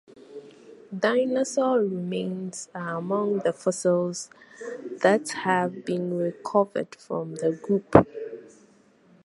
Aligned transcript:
Dinosaur 0.97 1.81
remains 1.81 2.69
are 2.73 2.97
among 2.97 3.37
the 3.45 3.53
fossils 3.53 4.31
that 5.03 5.29
have 5.43 5.85
been 5.85 6.17
recovered 6.17 6.95
from 6.95 7.35
the 7.35 7.51
group. 7.51 8.07